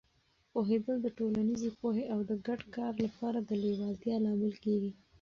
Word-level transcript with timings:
پوهېدل 0.51 0.95
د 1.01 1.07
ټولنیزې 1.17 1.69
پوهې 1.79 2.03
او 2.13 2.19
د 2.29 2.31
ګډ 2.47 2.61
کار 2.75 2.93
لپاره 3.05 3.39
د 3.41 3.51
لیوالتیا 3.63 4.15
لامل 4.23 4.53
کېږي. 4.65 4.91